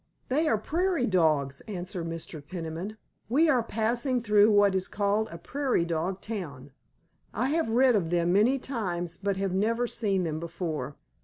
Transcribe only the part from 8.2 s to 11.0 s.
many times, but have never seen them before."